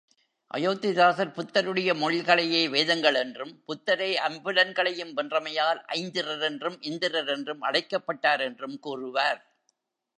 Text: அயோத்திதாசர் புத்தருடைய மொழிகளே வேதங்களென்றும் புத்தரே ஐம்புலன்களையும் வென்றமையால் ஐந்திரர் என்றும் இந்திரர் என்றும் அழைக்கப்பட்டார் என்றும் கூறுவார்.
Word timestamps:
அயோத்திதாசர் 0.51 1.33
புத்தருடைய 1.35 1.93
மொழிகளே 1.93 2.67
வேதங்களென்றும் 2.67 3.53
புத்தரே 3.67 4.09
ஐம்புலன்களையும் 4.29 5.13
வென்றமையால் 5.13 5.81
ஐந்திரர் 5.97 6.41
என்றும் 6.41 6.81
இந்திரர் 6.81 7.27
என்றும் 7.27 7.61
அழைக்கப்பட்டார் 7.61 8.41
என்றும் 8.41 8.79
கூறுவார். 8.79 9.41